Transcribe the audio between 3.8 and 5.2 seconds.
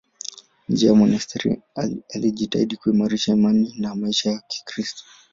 maisha ya Kikristo.